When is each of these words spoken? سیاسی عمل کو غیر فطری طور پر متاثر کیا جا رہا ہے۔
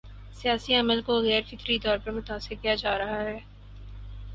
سیاسی 0.33 0.73
عمل 0.75 1.01
کو 1.01 1.13
غیر 1.21 1.41
فطری 1.49 1.77
طور 1.79 1.97
پر 1.97 2.11
متاثر 2.11 2.55
کیا 2.61 2.75
جا 2.75 2.97
رہا 2.97 3.21
ہے۔ 3.23 3.39